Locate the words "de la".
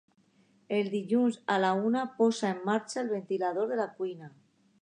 3.75-3.91